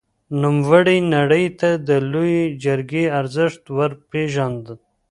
نوموړي 0.41 0.97
نړۍ 1.15 1.45
ته 1.59 1.69
د 1.87 1.89
لويې 2.11 2.45
جرګې 2.63 3.03
ارزښت 3.19 3.63
ور 3.77 3.91
وپېژاند. 3.99 4.65